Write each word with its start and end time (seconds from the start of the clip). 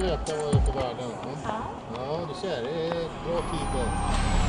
veta 0.00 0.36
vad 0.36 0.52
det 0.52 0.58
är 0.58 0.62
för 0.62 0.72
värden. 0.72 1.10
Ja. 1.44 1.50
ja, 1.96 2.20
du 2.28 2.34
ser. 2.40 2.62
Det 2.62 2.86
är 2.88 3.08
bra 3.24 3.42
tider. 3.50 4.43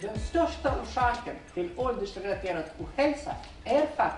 Den 0.00 0.18
största 0.18 0.80
orsaken 0.82 1.36
till 1.54 1.70
åldersrelaterad 1.76 2.64
ohälsa 2.78 3.34
är 3.64 3.86
faktiskt 3.96 4.16